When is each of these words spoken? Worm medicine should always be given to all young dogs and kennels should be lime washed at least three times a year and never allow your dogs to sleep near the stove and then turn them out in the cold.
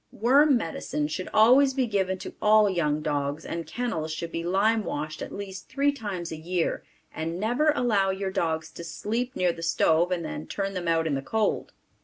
Worm 0.11 0.57
medicine 0.57 1.07
should 1.07 1.29
always 1.31 1.75
be 1.75 1.85
given 1.85 2.17
to 2.17 2.33
all 2.41 2.67
young 2.67 3.03
dogs 3.03 3.45
and 3.45 3.67
kennels 3.67 4.11
should 4.11 4.31
be 4.31 4.43
lime 4.43 4.83
washed 4.83 5.21
at 5.21 5.31
least 5.31 5.69
three 5.69 5.91
times 5.91 6.31
a 6.31 6.35
year 6.37 6.83
and 7.13 7.39
never 7.39 7.71
allow 7.75 8.09
your 8.09 8.31
dogs 8.31 8.71
to 8.71 8.83
sleep 8.83 9.35
near 9.35 9.53
the 9.53 9.61
stove 9.61 10.11
and 10.11 10.25
then 10.25 10.47
turn 10.47 10.73
them 10.73 10.87
out 10.87 11.05
in 11.05 11.13
the 11.13 11.21
cold. 11.21 11.71